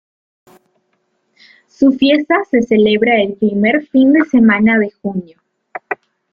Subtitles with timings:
[1.67, 5.39] Su fiesta se celebra el primer fin de semana de junio.